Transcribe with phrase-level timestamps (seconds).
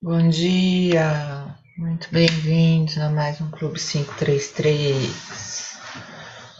[0.00, 5.76] Bom dia, muito bem-vindos a mais um Clube 533,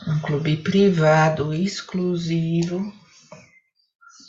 [0.08, 2.92] um clube privado exclusivo,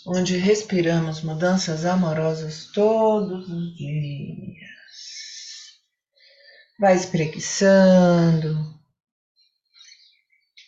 [0.06, 4.60] onde respiramos mudanças amorosas todos os dias.
[6.80, 8.80] Vai espreguiçando,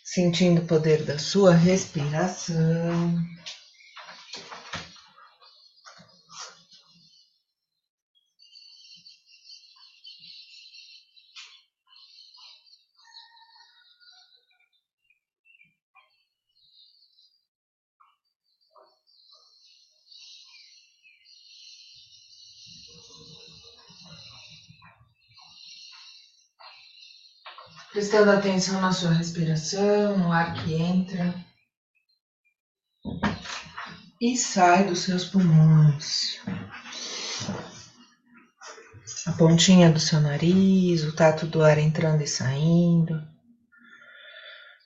[0.03, 3.23] sentindo o poder da sua respiração.
[28.11, 31.33] Prestando atenção na sua respiração, no ar que entra
[34.19, 36.37] e sai dos seus pulmões.
[39.25, 43.25] A pontinha do seu nariz, o tato do ar entrando e saindo,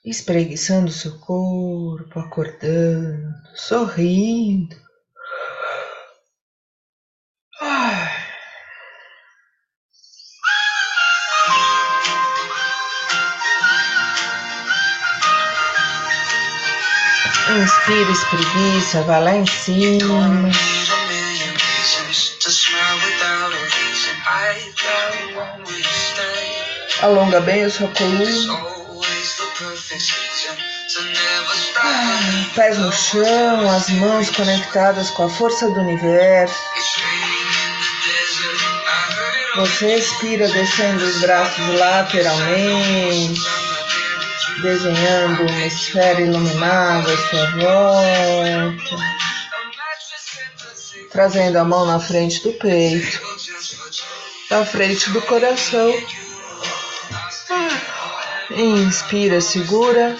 [0.04, 4.76] espreguiçando o seu corpo, acordando, sorrindo.
[17.86, 20.50] Inspira, espreguiça, vai lá em cima.
[27.02, 28.60] Alonga bem a sua coluna.
[31.76, 32.20] Ah,
[32.56, 36.58] pés no chão, as mãos conectadas com a força do universo.
[39.54, 43.55] Você expira descendo os braços lateralmente
[44.62, 48.96] desenhando uma esfera iluminada à sua volta,
[51.10, 53.20] trazendo a mão na frente do peito,
[54.50, 55.92] na frente do coração.
[58.50, 60.16] Inspira, segura,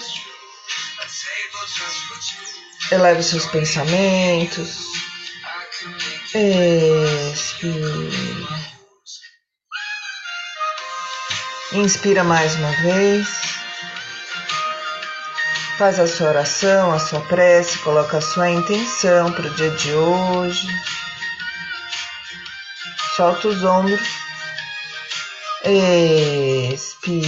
[2.91, 4.87] eleve seus pensamentos.
[6.33, 7.77] Expira.
[11.73, 13.56] Inspira mais uma vez.
[15.77, 19.93] Faz a sua oração, a sua prece, coloca a sua intenção para o dia de
[19.93, 20.67] hoje.
[23.15, 24.01] Solta os ombros.
[26.73, 27.27] Expira.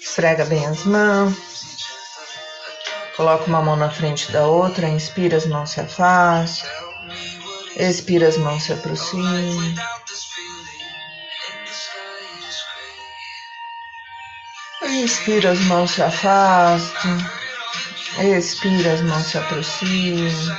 [0.00, 1.36] Esfrega bem as mãos.
[3.14, 4.88] Coloca uma mão na frente da outra.
[4.88, 6.70] Inspira, as mãos se afastam.
[7.76, 9.74] Expira, as mãos se aproximam.
[14.88, 17.18] Inspira, as mãos se afastam.
[18.18, 20.56] Expira, as mãos se aproximam.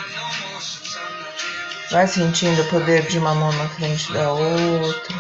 [1.92, 5.16] Vai sentindo o poder de uma mão na frente da outra.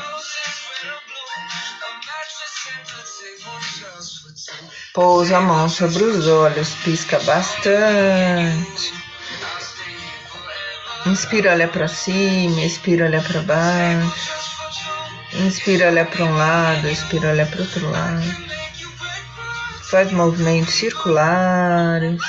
[4.93, 8.93] Pousa a mão sobre os olhos, pisca bastante.
[11.07, 14.29] Inspira, olha para cima, expira, olha para baixo.
[15.33, 18.58] Inspira, olha para um lado, expira, olha para outro lado
[19.89, 22.21] faz movimentos circulares,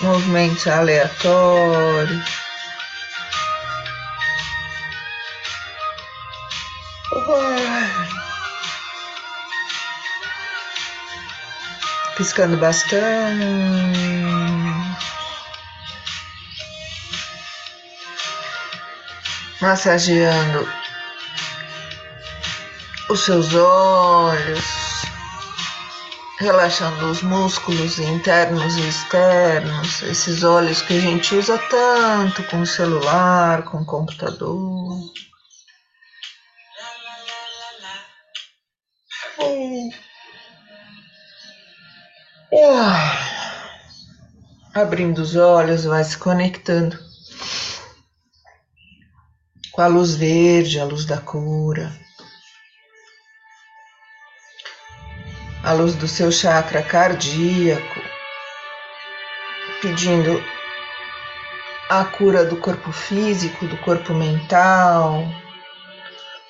[0.00, 2.24] movimentos aleatórios.
[12.16, 13.44] Piscando bastante.
[19.60, 20.68] Massageando
[23.08, 24.83] os seus olhos
[26.38, 32.66] relaxando os músculos internos e externos, esses olhos que a gente usa tanto com o
[32.66, 34.98] celular, com o computador.
[44.74, 46.98] Abrindo os olhos, vai se conectando
[49.70, 51.92] com a luz verde, a luz da cura.
[55.64, 58.00] A luz do seu chakra cardíaco,
[59.80, 60.44] pedindo
[61.88, 65.24] a cura do corpo físico, do corpo mental,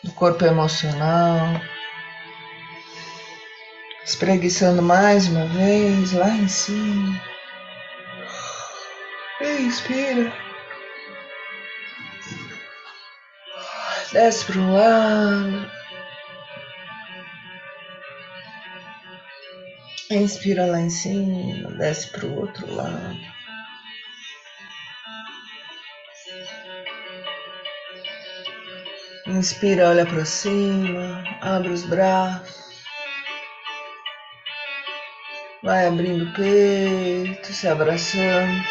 [0.02, 1.60] do corpo emocional.
[4.04, 7.20] Espreguiçando mais uma vez lá em cima.
[9.60, 10.32] Inspira.
[14.12, 15.83] Desce para o lado.
[20.14, 23.18] Inspira lá em cima, desce para o outro lado.
[29.26, 32.84] Inspira, olha para cima, abre os braços.
[35.64, 38.62] Vai abrindo o peito, se abraçando.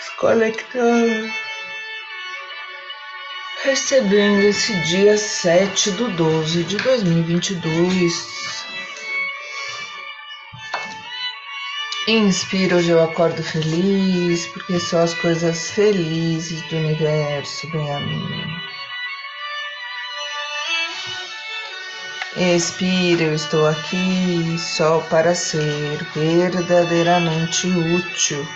[0.00, 1.47] Se conectando.
[3.64, 8.64] Recebendo esse dia 7 do 12 de 2022.
[12.06, 18.68] Inspiro, hoje eu acordo feliz, porque só as coisas felizes do universo vêm a mim.
[22.36, 28.46] Expiro, eu estou aqui só para ser verdadeiramente útil.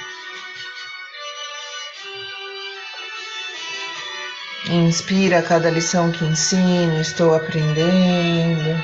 [4.72, 8.82] Inspira cada lição que ensino, estou aprendendo.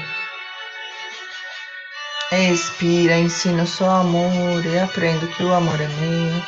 [2.31, 6.43] Expira, ensino só amor e aprendo que o amor é meu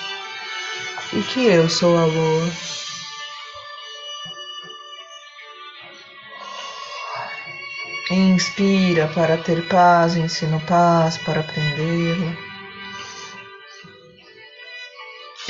[1.15, 2.53] e que eu sou amor.
[8.11, 12.50] Inspira para ter paz, ensino paz para aprendê-la.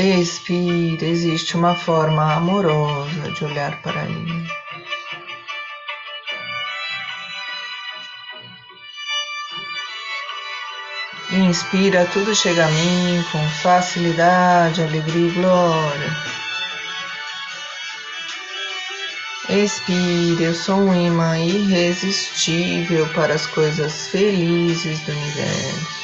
[0.03, 4.49] Expira, existe uma forma amorosa de olhar para ele.
[11.31, 16.17] Inspira, tudo chega a mim com facilidade, alegria e glória.
[19.51, 26.00] Expira, eu sou um imã irresistível para as coisas felizes do universo.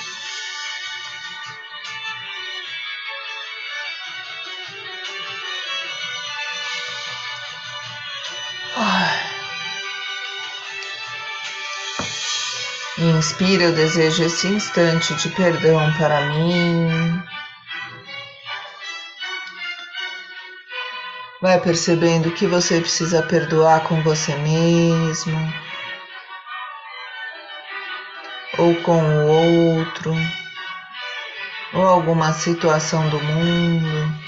[13.39, 17.23] Inspira, eu desejo esse instante de perdão para mim.
[21.43, 25.37] Vai percebendo que você precisa perdoar com você mesmo,
[28.57, 30.15] ou com o outro,
[31.75, 34.26] ou alguma situação do mundo.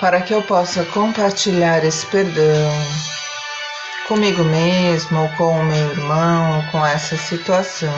[0.00, 2.70] Para que eu possa compartilhar esse perdão
[4.06, 7.92] comigo mesmo, ou com o meu irmão, ou com essa situação,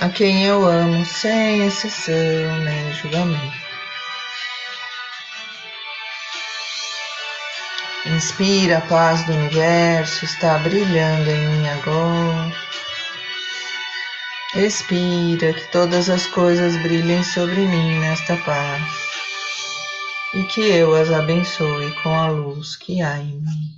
[0.00, 2.14] a quem eu amo sem exceção
[2.64, 3.64] nem julgamento.
[8.06, 12.52] Inspira, a paz do universo está brilhando em mim agora.
[14.54, 19.03] Expira, que todas as coisas brilhem sobre mim nesta paz
[20.34, 23.74] e que eu as abençoe com a luz que há em mim.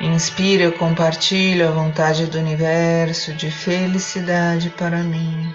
[0.00, 5.52] Inspiro, compartilho a vontade do universo de felicidade para mim.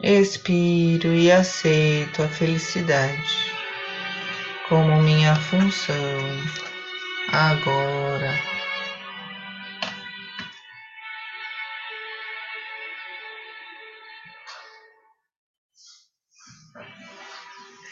[0.00, 3.49] Expiro e aceito a felicidade
[4.70, 5.96] como minha função
[7.32, 8.32] agora.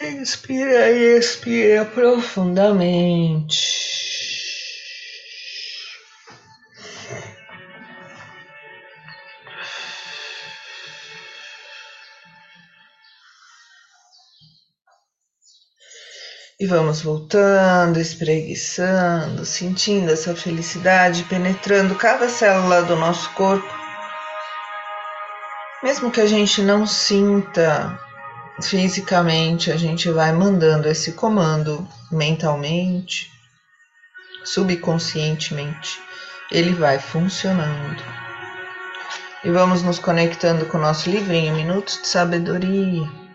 [0.01, 3.88] Inspira e expira profundamente.
[16.61, 23.73] E vamos voltando, espreguiçando, sentindo essa felicidade penetrando cada célula do nosso corpo.
[25.85, 27.97] Mesmo que a gente não sinta
[28.61, 33.31] fisicamente, a gente vai mandando esse comando mentalmente,
[34.45, 36.01] subconscientemente.
[36.51, 38.03] Ele vai funcionando.
[39.45, 43.28] E vamos nos conectando com o nosso livrinho Minutos de Sabedoria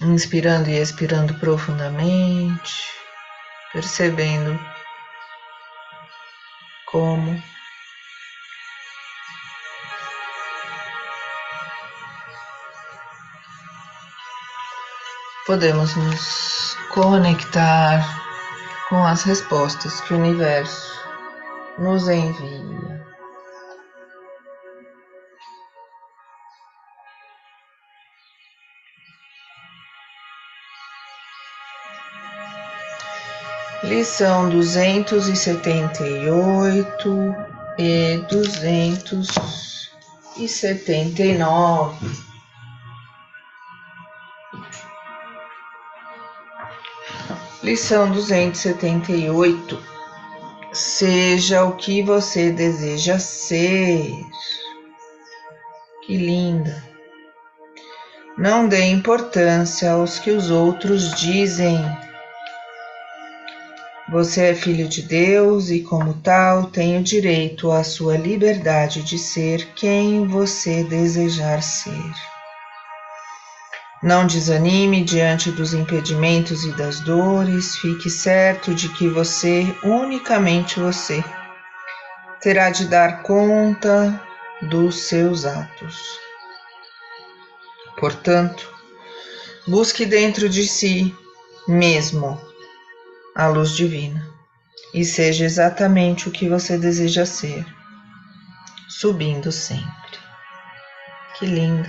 [0.00, 2.84] inspirando e expirando profundamente,
[3.72, 4.58] percebendo
[6.86, 7.40] como
[15.46, 18.04] podemos nos conectar
[18.88, 20.90] com as respostas que o universo
[21.78, 22.99] nos envia.
[40.36, 42.06] E setenta e nove.
[47.62, 49.82] Lição duzentos e setenta e oito.
[50.74, 54.12] Seja o que você deseja ser.
[56.04, 56.84] Que linda.
[58.36, 61.82] Não dê importância aos que os outros dizem
[64.10, 69.16] você é filho de Deus e, como tal, tem o direito à sua liberdade de
[69.16, 72.12] ser quem você desejar ser.
[74.02, 81.22] Não desanime diante dos impedimentos e das dores, fique certo de que você, unicamente você,
[82.40, 84.20] terá de dar conta
[84.62, 86.18] dos seus atos.
[87.98, 88.68] Portanto,
[89.68, 91.14] busque dentro de si
[91.68, 92.49] mesmo
[93.34, 94.28] a luz divina
[94.92, 97.64] e seja exatamente o que você deseja ser,
[98.88, 100.18] subindo sempre.
[101.38, 101.88] Que lindo!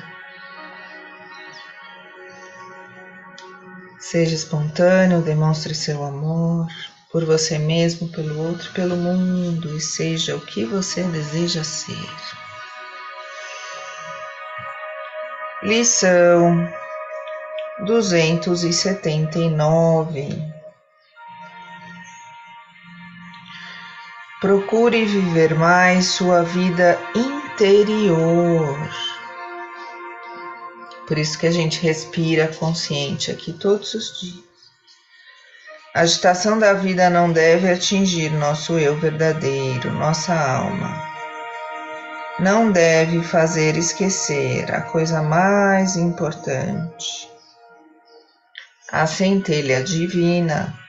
[4.00, 6.68] Seja espontâneo, demonstre seu amor
[7.12, 12.10] por você mesmo, pelo outro, pelo mundo e seja o que você deseja ser.
[15.64, 16.68] Lição
[17.86, 20.61] 279
[24.42, 28.76] Procure viver mais sua vida interior.
[31.08, 34.44] Por isso que a gente respira consciente aqui todos os dias.
[35.94, 40.90] A agitação da vida não deve atingir nosso eu verdadeiro, nossa alma.
[42.40, 47.30] Não deve fazer esquecer a coisa mais importante.
[48.92, 50.81] A centelha divina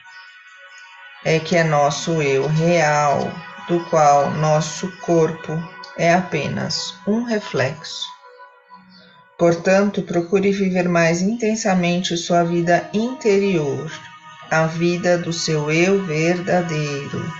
[1.25, 3.31] é que é nosso eu real,
[3.67, 5.51] do qual nosso corpo
[5.97, 8.05] é apenas um reflexo.
[9.37, 13.91] Portanto, procure viver mais intensamente sua vida interior,
[14.51, 17.31] a vida do seu eu verdadeiro,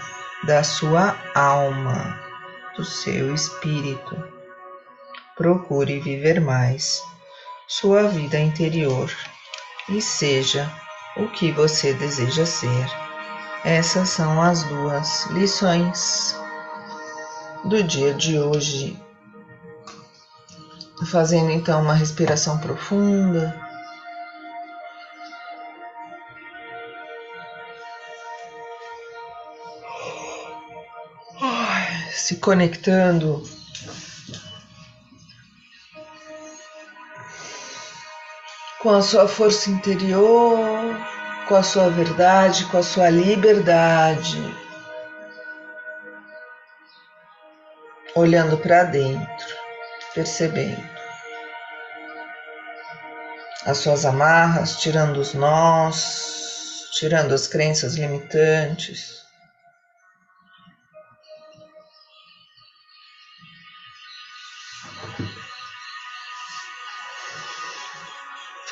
[0.44, 2.20] da sua alma,
[2.76, 4.18] do seu espírito.
[5.38, 7.02] Procure viver mais
[7.68, 9.12] sua vida interior
[9.90, 10.72] e seja
[11.18, 13.13] o que você deseja ser.
[13.64, 16.36] Essas são as duas lições
[17.64, 19.02] do dia de hoje.
[21.10, 23.58] Fazendo então uma respiração profunda.
[32.12, 33.48] Se conectando
[38.82, 41.13] com a sua força interior
[41.48, 44.42] com a sua verdade, com a sua liberdade,
[48.16, 49.56] olhando para dentro,
[50.14, 50.94] percebendo
[53.66, 59.23] as suas amarras, tirando os nós, tirando as crenças limitantes.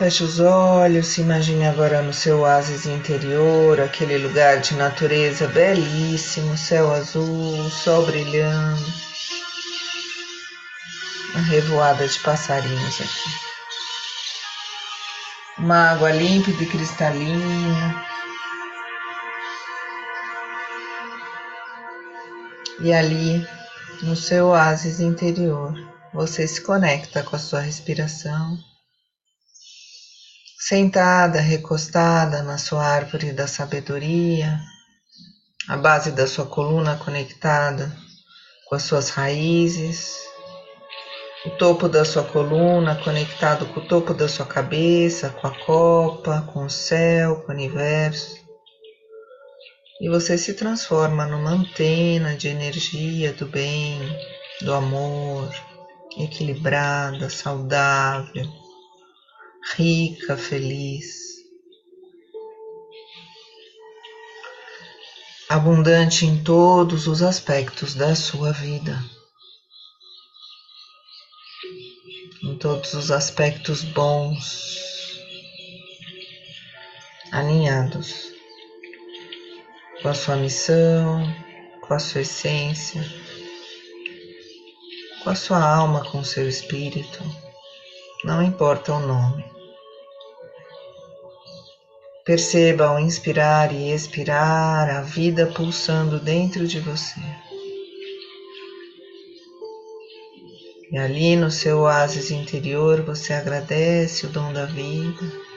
[0.02, 6.58] Feche os olhos, se imagine agora no seu oásis interior, aquele lugar de natureza belíssimo,
[6.58, 8.84] céu azul, sol brilhando,
[11.36, 13.30] uma revoada de passarinhos aqui.
[15.60, 18.04] Uma água límpida e cristalina.
[22.80, 23.48] E ali,
[24.02, 25.76] no seu oásis interior,
[26.12, 28.58] você se conecta com a sua respiração
[30.62, 34.60] sentada, recostada na sua árvore da sabedoria,
[35.68, 37.92] a base da sua coluna conectada
[38.70, 40.20] com as suas raízes,
[41.48, 46.48] o topo da sua coluna conectado com o topo da sua cabeça, com a copa,
[46.54, 48.40] com o céu, com o universo.
[50.00, 54.00] E você se transforma numa antena de energia do bem,
[54.62, 55.50] do amor,
[56.20, 58.61] equilibrada, saudável
[59.76, 61.22] rica, feliz,
[65.50, 68.98] abundante em todos os aspectos da sua vida,
[72.44, 75.20] em todos os aspectos bons,
[77.32, 78.32] alinhados
[80.02, 81.24] com a sua missão,
[81.82, 83.04] com a sua essência,
[85.24, 87.51] com a sua alma, com o seu espírito,
[88.24, 89.44] não importa o nome.
[92.24, 97.20] Perceba ao inspirar e expirar a vida pulsando dentro de você.
[100.92, 105.52] E ali no seu oásis interior você agradece o dom da vida.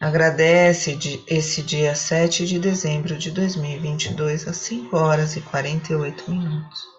[0.00, 0.98] Agradece
[1.28, 6.95] esse dia 7 de dezembro de 2022 às 5 horas e 48 minutos.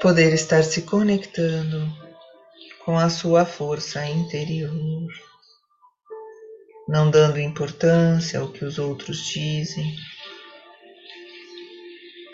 [0.00, 1.88] Poder estar se conectando
[2.84, 5.10] com a sua força interior,
[6.86, 9.96] não dando importância ao que os outros dizem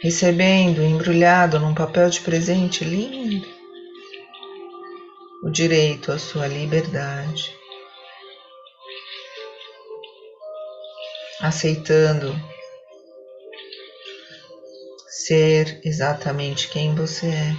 [0.02, 3.47] recebendo embrulhado num papel de presente lindo
[5.45, 7.57] o direito à sua liberdade,
[11.40, 12.35] aceitando
[15.12, 17.54] ser exatamente quem você é,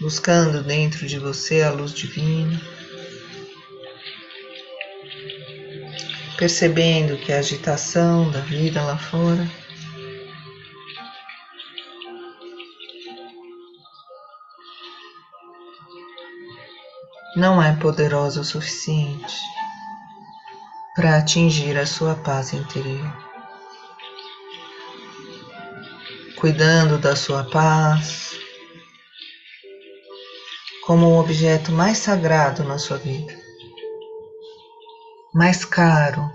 [0.00, 2.60] buscando dentro de você a luz divina.
[6.38, 9.50] Percebendo que a agitação da vida lá fora
[17.36, 19.34] não é poderosa o suficiente
[20.94, 23.29] para atingir a sua paz interior.
[26.40, 28.34] Cuidando da sua paz
[30.86, 33.32] como o objeto mais sagrado na sua vida,
[35.34, 36.32] mais caro,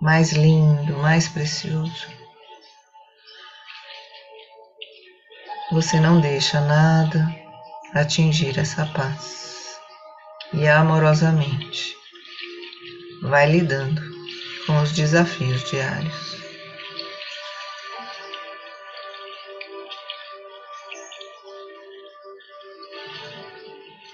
[0.00, 2.08] mais lindo, mais precioso.
[5.70, 7.28] Você não deixa nada
[7.92, 9.78] atingir essa paz
[10.50, 11.94] e amorosamente
[13.22, 14.00] vai lidando
[14.66, 16.41] com os desafios diários.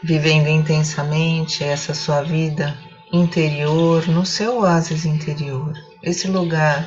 [0.03, 2.79] Vivendo intensamente essa sua vida
[3.13, 6.87] interior, no seu oásis interior, esse lugar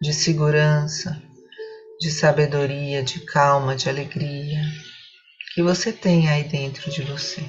[0.00, 1.22] de segurança,
[2.00, 4.60] de sabedoria, de calma, de alegria
[5.54, 7.40] que você tem aí dentro de você.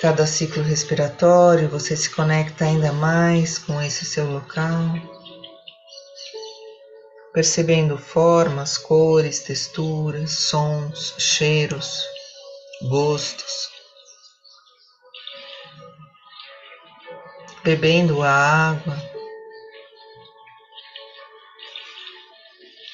[0.00, 4.94] Cada ciclo respiratório você se conecta ainda mais com esse seu local,
[7.32, 12.02] percebendo formas, cores, texturas, sons, cheiros,
[12.82, 13.68] gostos.
[17.62, 18.30] Bebendo a
[18.70, 18.96] água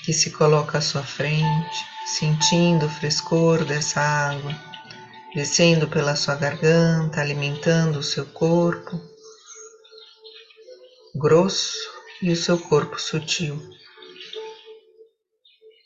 [0.05, 4.75] que se coloca à sua frente, sentindo o frescor dessa água
[5.35, 9.01] descendo pela sua garganta, alimentando o seu corpo
[11.13, 11.77] grosso
[12.23, 13.61] e o seu corpo sutil,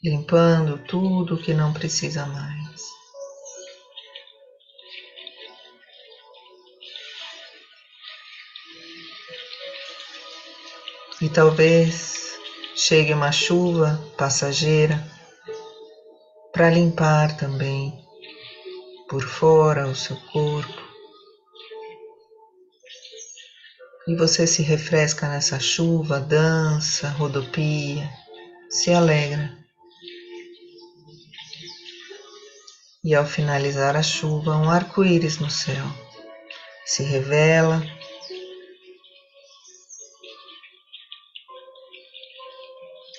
[0.02, 2.58] limpando tudo que não precisa mais.
[11.20, 12.38] E talvez
[12.76, 15.04] chegue uma chuva passageira
[16.52, 17.92] para limpar também
[19.08, 20.88] por fora o seu corpo.
[24.06, 28.08] E você se refresca nessa chuva, dança, rodopia,
[28.70, 29.58] se alegra.
[33.08, 35.86] E ao finalizar a chuva, um arco-íris no céu
[36.84, 37.82] se revela.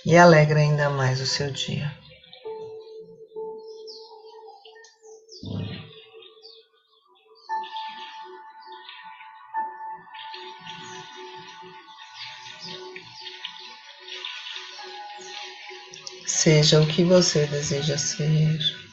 [0.06, 1.92] E alegra ainda mais o seu dia.
[16.28, 18.89] Seja o que você deseja ser.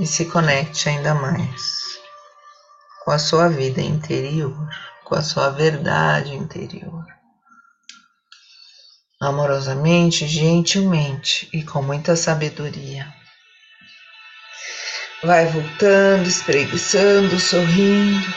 [0.00, 2.00] E se conecte ainda mais
[3.04, 4.56] com a sua vida interior,
[5.04, 7.04] com a sua verdade interior.
[9.20, 13.12] Amorosamente, gentilmente e com muita sabedoria.
[15.22, 18.34] Vai voltando, espreguiçando, sorrindo.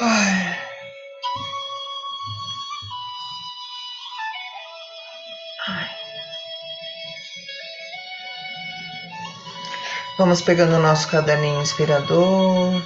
[0.00, 0.57] Ai.
[10.18, 12.82] Vamos pegando o nosso caderninho inspirador.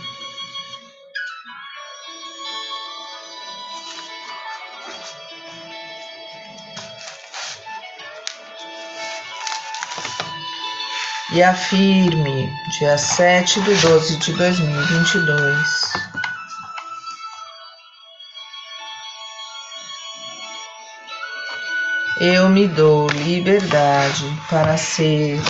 [11.34, 15.92] e afirme, dia 7 de 12 de 2022.
[22.20, 25.40] Eu me dou liberdade para ser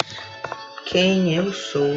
[0.92, 1.96] quem eu sou.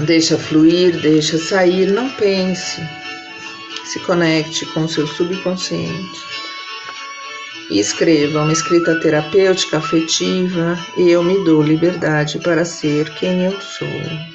[0.00, 2.80] Deixa fluir, deixa sair, não pense.
[3.84, 6.41] Se conecte com o seu subconsciente.
[7.72, 10.78] E escreva uma escrita terapêutica afetiva.
[10.94, 14.31] Eu me dou liberdade para ser quem eu sou.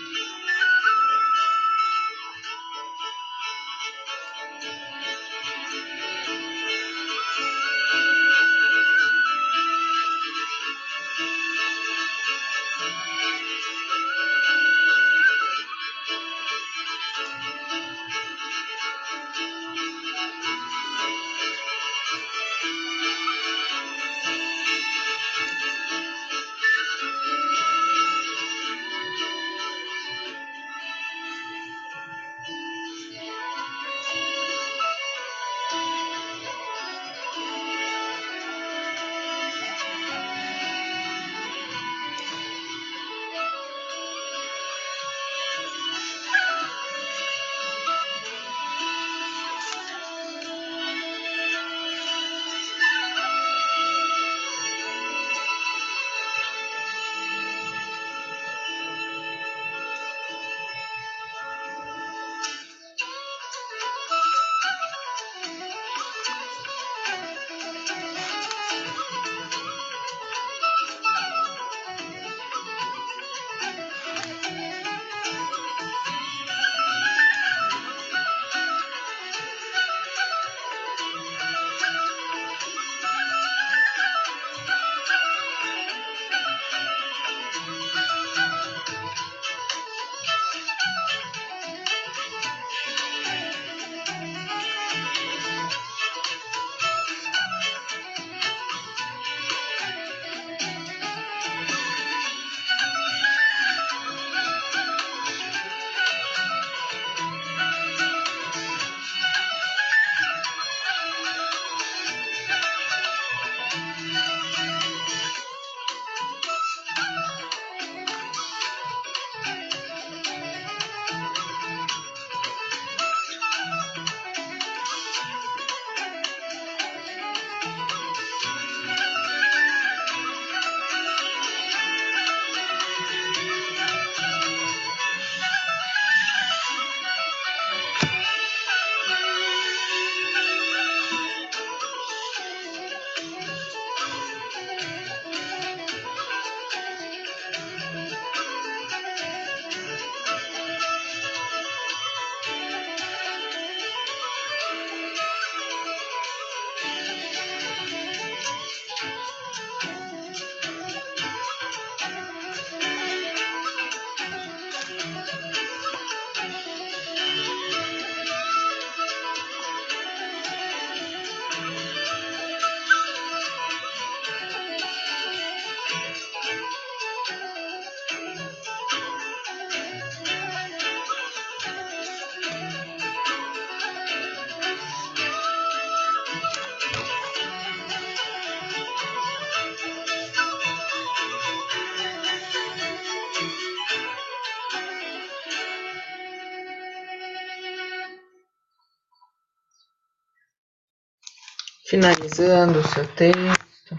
[201.97, 203.97] Finalizando o seu texto.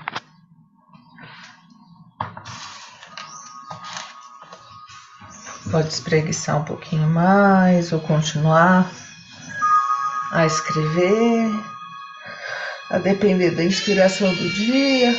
[5.71, 8.89] Pode espreguiçar um pouquinho mais ou continuar
[10.31, 11.51] a escrever,
[12.91, 15.13] a depender da inspiração do dia.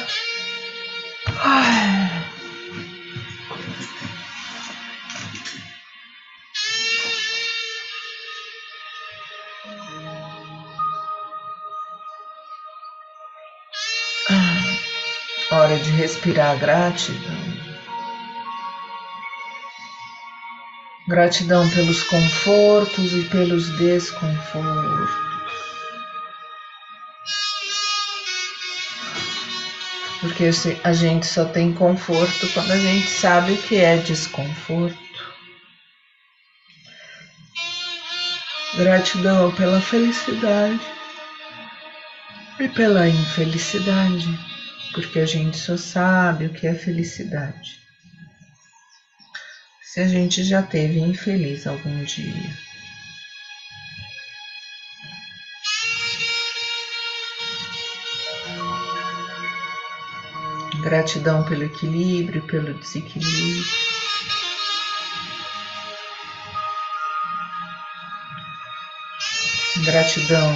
[15.80, 17.60] De respirar gratidão.
[21.08, 25.10] Gratidão pelos confortos e pelos desconfortos.
[30.22, 30.52] Porque
[30.84, 34.98] a gente só tem conforto quando a gente sabe o que é desconforto.
[38.76, 40.80] Gratidão pela felicidade
[42.60, 44.28] e pela infelicidade,
[44.94, 47.80] porque a gente só sabe o que é felicidade.
[49.82, 52.70] Se a gente já teve infeliz algum dia.
[60.82, 63.64] Gratidão pelo equilíbrio, pelo desequilíbrio.
[69.84, 70.56] Gratidão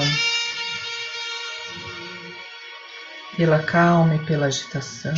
[3.35, 5.13] pela calma e pela agitação.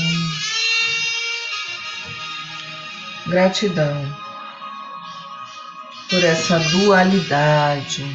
[3.28, 4.26] Gratidão
[6.10, 8.06] por essa dualidade,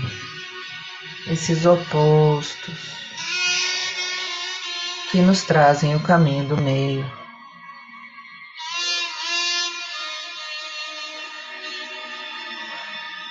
[1.26, 3.00] esses opostos
[5.10, 7.04] que nos trazem o caminho do meio.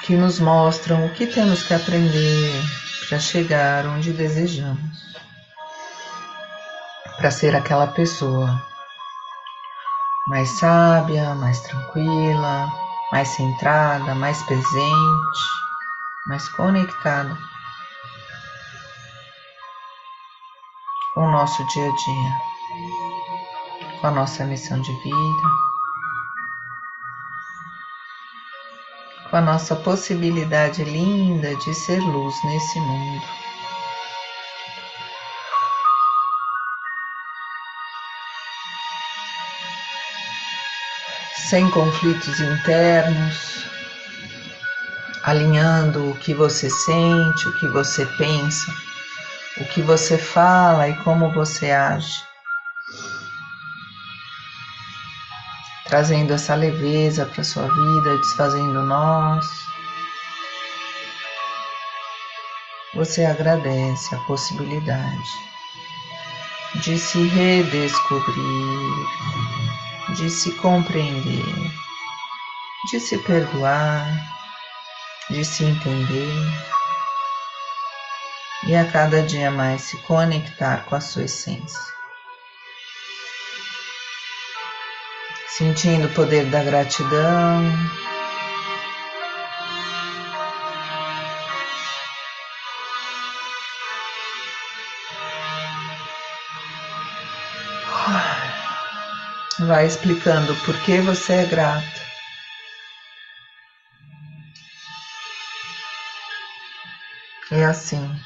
[0.03, 2.51] Que nos mostram o que temos que aprender
[3.07, 5.15] para chegar onde desejamos,
[7.19, 8.65] para ser aquela pessoa
[10.27, 12.71] mais sábia, mais tranquila,
[13.11, 15.39] mais centrada, mais presente,
[16.27, 17.37] mais conectada
[21.13, 22.31] com o nosso dia a dia,
[23.99, 25.49] com a nossa missão de vida,
[29.29, 33.48] com a nossa possibilidade linda de ser luz nesse mundo.
[41.49, 43.65] Sem conflitos internos,
[45.23, 48.71] alinhando o que você sente, o que você pensa
[49.59, 52.23] o que você fala e como você age.
[55.85, 59.45] Trazendo essa leveza para sua vida, desfazendo nós.
[62.95, 65.29] Você agradece a possibilidade
[66.75, 69.05] de se redescobrir,
[70.15, 71.71] de se compreender,
[72.91, 74.05] de se perdoar,
[75.29, 76.69] de se entender
[78.67, 81.79] e a cada dia mais se conectar com a sua essência.
[85.47, 87.63] Sentindo o poder da gratidão.
[99.69, 102.01] Vai explicando por que você é grato.
[107.51, 108.19] É assim.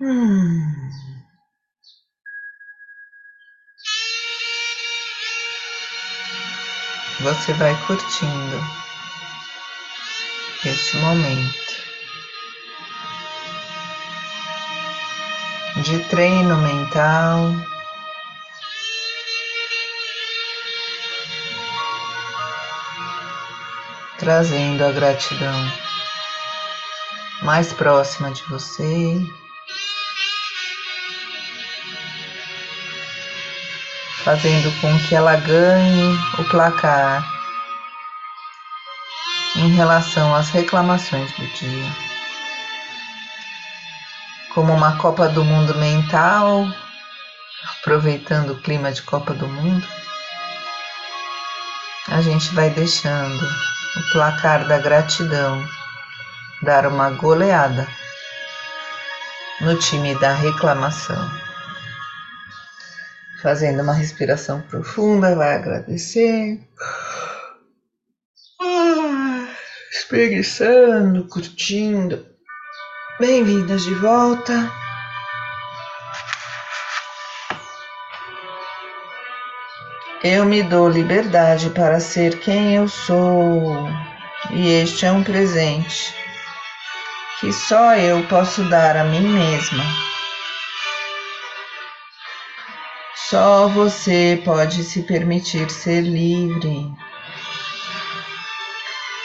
[0.00, 0.90] Hum.
[7.20, 8.60] Você vai curtindo
[10.64, 11.65] esse momento
[15.82, 17.52] de treino mental.
[24.18, 25.72] Trazendo a gratidão
[27.42, 29.20] mais próxima de você.
[34.26, 37.24] fazendo com que ela ganhe o placar
[39.54, 42.05] em relação às reclamações do dia.
[44.56, 46.66] Como uma Copa do Mundo mental,
[47.78, 49.86] aproveitando o clima de Copa do Mundo,
[52.08, 55.62] a gente vai deixando o placar da gratidão
[56.62, 57.86] dar uma goleada
[59.60, 61.30] no time da reclamação
[63.42, 66.58] fazendo uma respiração profunda, vai agradecer.
[68.58, 69.48] Ah,
[69.92, 72.35] espreguiçando, curtindo.
[73.18, 74.70] Bem-vindas de volta.
[80.22, 83.88] Eu me dou liberdade para ser quem eu sou,
[84.50, 86.14] e este é um presente
[87.40, 89.84] que só eu posso dar a mim mesma.
[93.14, 96.92] Só você pode se permitir ser livre.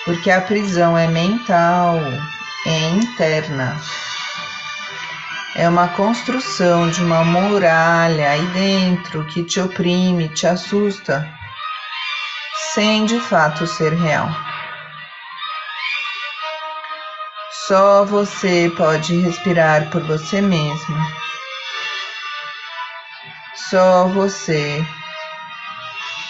[0.06, 2.00] Porque a prisão é mental,
[2.66, 3.80] é interna.
[5.56, 11.28] É uma construção de uma muralha aí dentro que te oprime, te assusta,
[12.74, 14.30] sem de fato ser real.
[17.68, 20.98] Só você pode respirar por você mesmo.
[23.70, 24.86] Só você.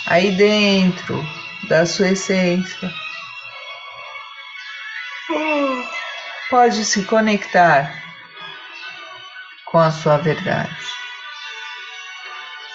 [0.08, 1.24] Aí dentro
[1.70, 3.01] da sua essência.
[6.52, 7.96] Pode se conectar
[9.68, 10.76] com a sua verdade.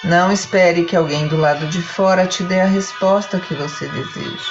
[0.02, 4.50] Não espere que alguém do lado de fora te dê a resposta que você deseja.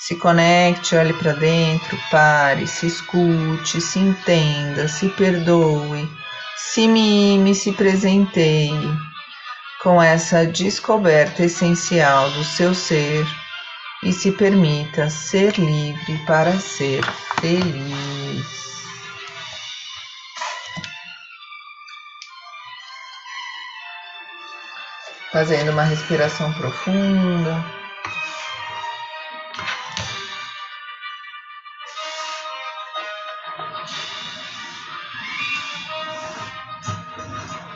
[0.00, 6.10] Se conecte, olhe para dentro, pare, se escute, se entenda, se perdoe,
[6.56, 8.92] se mime, se presenteie
[9.84, 13.24] com essa descoberta essencial do seu ser
[14.06, 17.02] e se permita ser livre para ser
[17.40, 18.46] feliz.
[25.32, 27.76] Fazendo uma respiração profunda.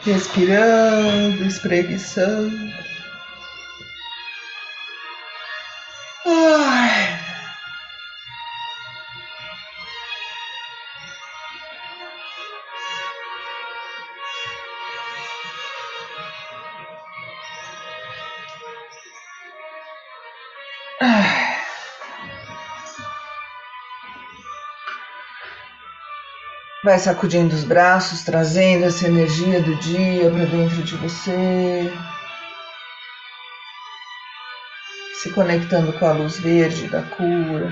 [0.02, 2.89] respirando, espreguiçando.
[26.82, 31.92] Vai sacudindo os braços, trazendo essa energia do dia para dentro de você.
[35.20, 37.70] Se conectando com a luz verde da cura.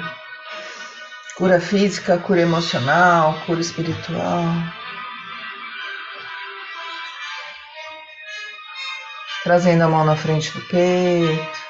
[1.39, 4.45] Cura física, cura emocional, cura espiritual.
[9.43, 11.68] Trazendo a mão na frente do peito.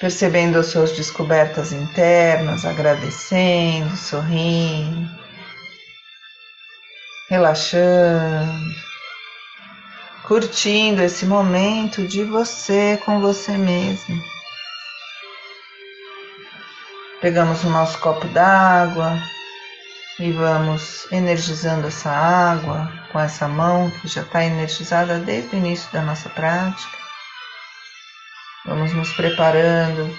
[0.00, 5.10] Percebendo as suas descobertas internas, agradecendo, sorrindo,
[7.28, 8.74] relaxando,
[10.26, 14.20] curtindo esse momento de você com você mesmo.
[17.20, 19.20] Pegamos o nosso copo d'água
[20.18, 25.92] e vamos energizando essa água com essa mão que já está energizada desde o início
[25.92, 26.99] da nossa prática.
[28.64, 30.14] Vamos nos preparando.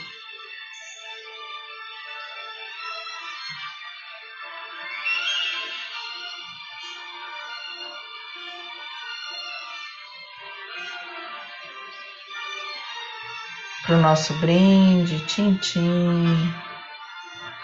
[13.86, 16.54] Para o nosso brinde, tintim,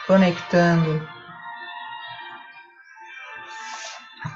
[0.05, 1.07] conectando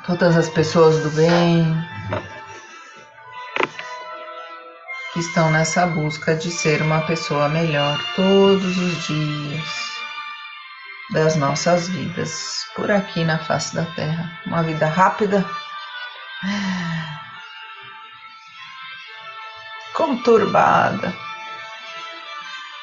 [0.06, 1.90] todas as pessoas do bem,
[5.21, 9.91] estão nessa busca de ser uma pessoa melhor todos os dias
[11.12, 14.31] das nossas vidas por aqui na face da Terra.
[14.47, 15.45] Uma vida rápida,
[19.93, 21.13] conturbada,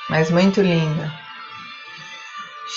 [0.09, 1.13] mas muito linda,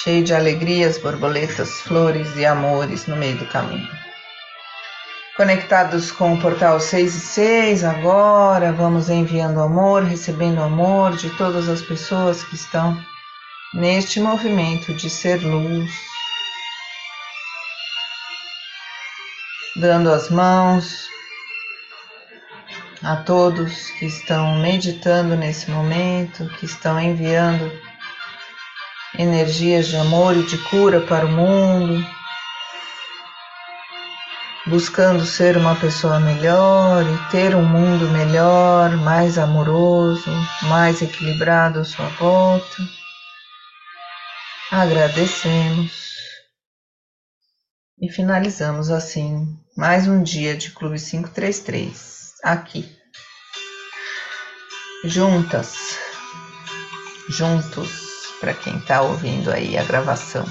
[0.01, 4.00] cheia de alegrias, borboletas, flores e amores no meio do caminho
[5.41, 11.67] conectados com o portal 6 e 6 agora, vamos enviando amor, recebendo amor de todas
[11.67, 12.95] as pessoas que estão
[13.73, 15.91] neste movimento de ser luz.
[19.77, 21.07] Dando as mãos
[23.01, 27.71] a todos que estão meditando nesse momento, que estão enviando
[29.17, 32.20] energias de amor e de cura para o mundo
[34.67, 40.29] buscando ser uma pessoa melhor e ter um mundo melhor, mais amoroso,
[40.63, 42.77] mais equilibrado à sua volta.
[44.71, 45.91] Agradecemos
[47.99, 52.97] e finalizamos assim mais um dia de Clube 533 aqui.
[55.03, 55.97] Juntas,
[57.29, 57.89] juntos,
[58.39, 60.45] para quem está ouvindo aí a gravação.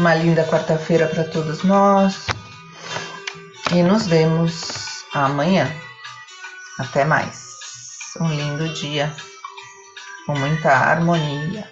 [0.00, 2.26] Uma linda quarta-feira para todos nós
[3.70, 5.70] e nos vemos amanhã.
[6.78, 8.14] Até mais.
[8.18, 9.14] Um lindo dia
[10.24, 11.68] com muita harmonia.